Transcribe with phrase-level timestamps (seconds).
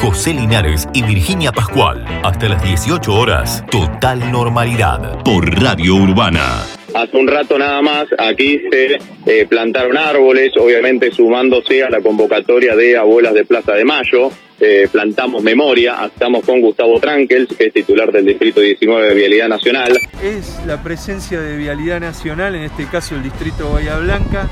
[0.00, 2.06] José Linares y Virginia Pascual.
[2.24, 5.22] Hasta las 18 horas, total normalidad.
[5.22, 6.64] Por Radio Urbana.
[6.94, 12.74] Hace un rato nada más aquí se eh, plantaron árboles, obviamente sumándose a la convocatoria
[12.74, 14.30] de Abuelas de Plaza de Mayo.
[14.58, 19.48] Eh, plantamos memoria, estamos con Gustavo Trankels, que es titular del Distrito 19 de Vialidad
[19.48, 19.92] Nacional.
[20.22, 24.48] Es la presencia de Vialidad Nacional, en este caso el Distrito Bahía Blanca,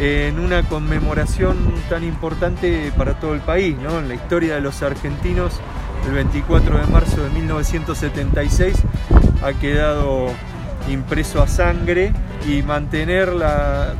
[0.00, 1.58] en una conmemoración
[1.90, 3.98] tan importante para todo el país, ¿no?
[3.98, 5.60] En la historia de los argentinos,
[6.06, 8.76] el 24 de marzo de 1976
[9.42, 10.28] ha quedado
[10.88, 12.14] impreso a sangre
[12.48, 13.30] y mantener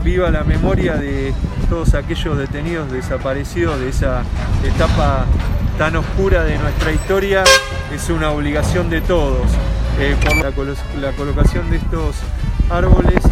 [0.02, 1.34] viva la memoria de
[1.68, 4.22] todos aquellos detenidos desaparecidos de esa
[4.64, 5.27] etapa
[5.77, 7.44] tan oscura de nuestra historia
[7.94, 9.50] es una obligación de todos.
[9.98, 12.16] Eh, por la, colocación de estos
[12.70, 13.22] árboles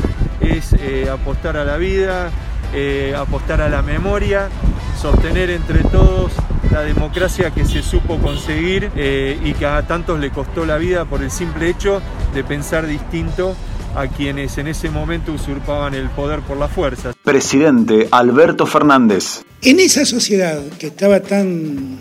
[0.41, 2.31] es eh, apostar a la vida,
[2.75, 4.49] eh, apostar a la memoria,
[5.01, 6.33] sostener entre todos
[6.71, 11.05] la democracia que se supo conseguir eh, y que a tantos le costó la vida
[11.05, 12.03] por el simple hecho
[12.35, 13.57] de pensar distinto
[13.95, 17.15] a quienes en ese momento usurpaban el poder por la fuerza.
[17.25, 19.43] Presidente Alberto Fernández.
[19.63, 21.99] En esa sociedad que estaba tan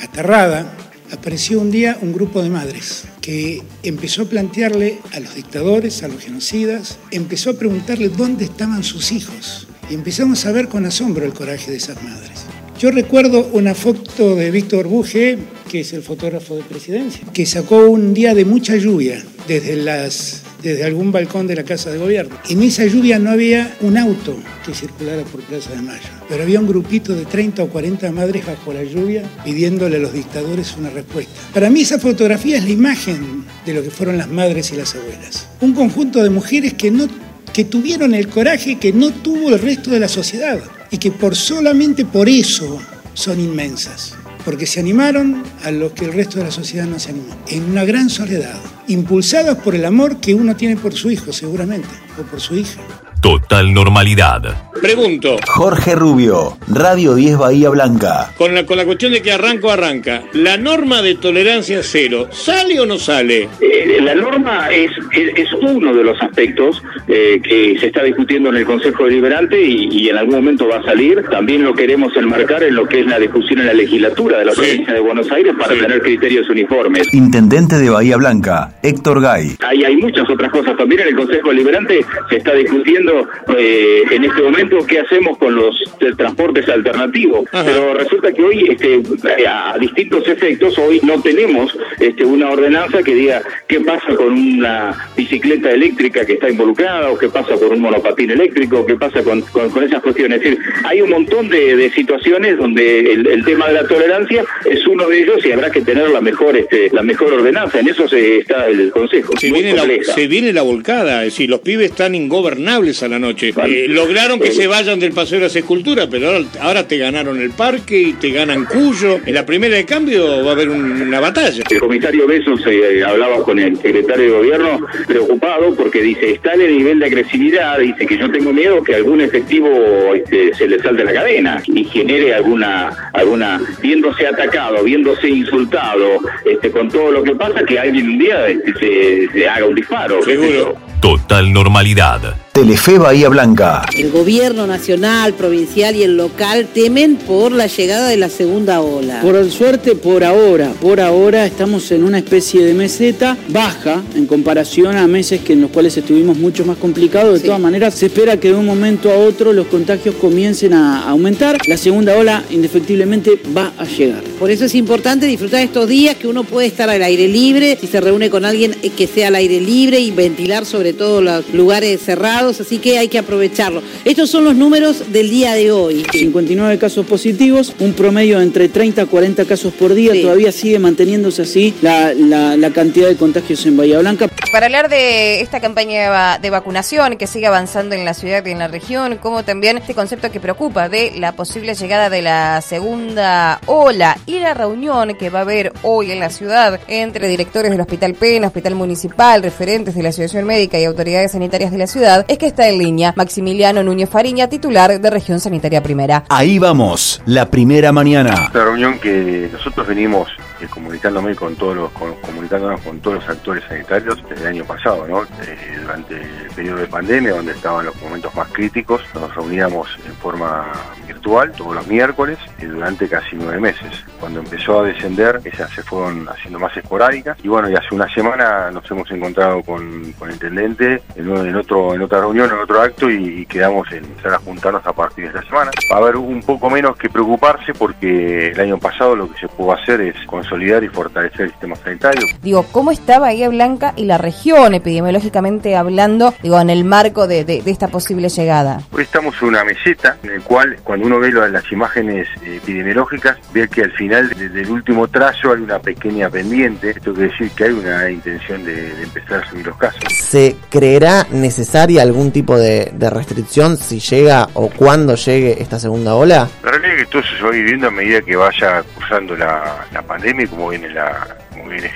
[0.00, 0.74] aterrada,
[1.12, 6.08] apareció un día un grupo de madres que empezó a plantearle a los dictadores, a
[6.08, 11.26] los genocidas, empezó a preguntarle dónde estaban sus hijos y empezamos a ver con asombro
[11.26, 12.46] el coraje de esas madres.
[12.78, 15.36] Yo recuerdo una foto de Víctor Buge,
[15.68, 20.44] que es el fotógrafo de presidencia, que sacó un día de mucha lluvia desde, las,
[20.62, 22.38] desde algún balcón de la Casa de Gobierno.
[22.48, 26.60] En esa lluvia no había un auto que circulara por Plaza de Mayo, pero había
[26.60, 30.88] un grupito de 30 o 40 madres bajo la lluvia pidiéndole a los dictadores una
[30.88, 31.32] respuesta.
[31.52, 34.94] Para mí esa fotografía es la imagen de lo que fueron las madres y las
[34.94, 35.48] abuelas.
[35.60, 37.08] Un conjunto de mujeres que no
[37.52, 40.60] que tuvieron el coraje que no tuvo el resto de la sociedad
[40.90, 42.80] y que por solamente por eso
[43.14, 47.10] son inmensas, porque se animaron a lo que el resto de la sociedad no se
[47.10, 51.32] animó, en una gran soledad, impulsadas por el amor que uno tiene por su hijo
[51.32, 51.88] seguramente,
[52.18, 52.80] o por su hija.
[53.20, 54.70] Total normalidad.
[54.80, 55.36] Pregunto.
[55.46, 58.32] Jorge Rubio, Radio 10 Bahía Blanca.
[58.38, 60.22] Con la, con la cuestión de que arranco, arranca.
[60.32, 63.48] ¿La norma de tolerancia cero sale o no sale?
[63.60, 68.56] Eh, la norma es, es, uno de los aspectos eh, que se está discutiendo en
[68.56, 71.22] el Consejo Deliberante y, en algún momento va a salir.
[71.30, 74.52] También lo queremos enmarcar en lo que es la discusión en la legislatura de la
[74.52, 77.12] provincia de Buenos Aires para tener criterios uniformes.
[77.12, 79.56] Intendente de Bahía Blanca, Héctor Gay.
[79.60, 82.00] Hay, hay muchas otras cosas también en el Consejo Deliberante.
[82.30, 83.09] Se está discutiendo
[83.56, 85.76] eh, en este momento qué hacemos con los
[86.16, 87.44] transportes alternativos.
[87.50, 89.02] Pero resulta que hoy, este,
[89.46, 95.10] a, distintos efectos, hoy no tenemos este, una ordenanza que diga qué pasa con una
[95.16, 99.40] bicicleta eléctrica que está involucrada, o qué pasa con un monopatín eléctrico, qué pasa con,
[99.42, 100.38] con, esas cuestiones.
[100.38, 105.08] Es decir, hay un montón de, situaciones donde el, tema de la tolerancia es uno
[105.08, 107.80] de ellos y habrá que tener la mejor, este, la mejor ordenanza.
[107.80, 109.32] En eso se está el Consejo.
[109.38, 113.18] Se viene, la, se viene la volcada, es decir, los pibes están ingobernables a la
[113.18, 113.52] noche.
[113.66, 116.30] Eh, lograron que se vayan del paseo de las esculturas, pero
[116.60, 119.20] ahora, te ganaron el parque y te ganan Cuyo.
[119.24, 121.62] En la primera de cambio va a haber una batalla.
[121.70, 126.62] El comisario Besos eh, hablaba con el secretario de gobierno preocupado porque dice, está en
[126.62, 130.78] el nivel de agresividad, dice que yo tengo miedo que algún efectivo este, se le
[130.80, 137.22] salte la cadena y genere alguna, alguna, viéndose atacado, viéndose insultado, este, con todo lo
[137.22, 140.22] que pasa, que alguien un día este, se, haga un disparo.
[140.22, 140.89] Seguro.
[141.00, 142.36] Total normalidad.
[142.52, 143.86] Telefe Bahía Blanca.
[143.96, 149.20] El gobierno nacional, provincial y el local temen por la llegada de la segunda ola.
[149.22, 154.96] Por suerte, por ahora, por ahora estamos en una especie de meseta baja en comparación
[154.96, 157.40] a meses que en los cuales estuvimos mucho más complicados.
[157.40, 161.08] De todas maneras, se espera que de un momento a otro los contagios comiencen a
[161.08, 161.56] aumentar.
[161.66, 164.22] La segunda ola indefectiblemente va a llegar.
[164.40, 167.86] Por eso es importante disfrutar estos días que uno puede estar al aire libre, si
[167.86, 171.48] se reúne con alguien eh, que sea al aire libre y ventilar sobre todo los
[171.52, 173.82] lugares cerrados, así que hay que aprovecharlo.
[174.04, 176.04] Estos son los números del día de hoy.
[176.12, 181.42] 59 casos positivos, un promedio entre 30 a 40 casos por día, todavía sigue manteniéndose
[181.42, 184.28] así la, la, cantidad de contagios en Bahía Blanca.
[184.52, 188.58] Para hablar de esta campaña de vacunación que sigue avanzando en la ciudad y en
[188.58, 193.60] la región, como también este concepto que preocupa de la posible llegada de la segunda
[193.66, 197.80] ola y la reunión que va a haber hoy en la ciudad entre directores del
[197.80, 202.24] Hospital Pena, Hospital Municipal, referentes de la Asociación Médica y autoridades sanitarias de la ciudad,
[202.28, 206.24] es que está en línea Maximiliano Núñez Fariña, titular de Región Sanitaria Primera.
[206.28, 208.50] Ahí vamos, la primera mañana.
[208.52, 210.28] La reunión que nosotros venimos
[210.60, 215.06] eh, comunicándome con todos los, comunicándonos con todos los actores sanitarios desde el año pasado.
[215.06, 220.14] Eh, durante el periodo de pandemia, donde estaban los momentos más críticos, nos reuníamos en
[220.14, 220.66] forma
[221.06, 224.04] virtual todos los miércoles y durante casi nueve meses.
[224.18, 228.12] Cuando empezó a descender, esas se fueron haciendo más esporádicas y bueno, y hace una
[228.12, 232.80] semana nos hemos encontrado con, con el intendente en, otro, en otra reunión, en otro
[232.80, 235.70] acto y, quedamos en empezar a juntarnos a partir de esta semana.
[235.90, 239.48] Va a haber un poco menos que preocuparse porque el año pasado lo que se
[239.48, 240.14] pudo hacer es
[240.50, 242.26] consolidar y fortalecer el sistema sanitario.
[242.42, 247.44] Digo, ¿cómo está Bahía Blanca y la región epidemiológicamente hablando, digo, en el marco de,
[247.44, 248.80] de, esta posible llegada?
[248.90, 253.68] Hoy estamos en una meseta en el cual cuando uno ve las imágenes epidemiológicas, ve
[253.68, 256.90] que al final del último trazo hay una pequeña pendiente.
[256.90, 260.00] Esto quiere decir que hay una intención de, de empezar a subir los casos.
[260.12, 266.48] ¿Se creerá necesaria algún tipo de, restricción si llega o cuando llegue esta segunda ola?
[266.62, 270.02] La realidad es que todo se va viviendo a medida que vaya cursando la, la
[270.02, 271.36] pandemia y como viene la,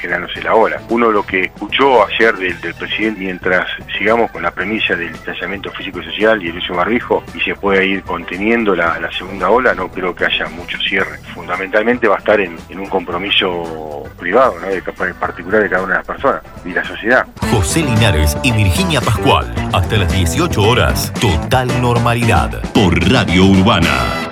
[0.01, 0.81] generándose la ola.
[0.89, 3.67] Uno lo que escuchó ayer del, presidente, mientras
[3.97, 7.55] sigamos con la premisa del distanciamiento físico y social y el uso barbijo y se
[7.55, 11.19] puede ir conteniendo la, segunda ola, no creo que haya mucho cierre.
[11.35, 14.69] Fundamentalmente va a estar en, un compromiso privado, ¿no?
[14.69, 14.83] de,
[15.15, 17.27] particular de cada una de las personas y la sociedad.
[17.53, 24.24] José Linares y Virginia Pascual, hasta las 18 horas, total normalidad por Radio Urbana.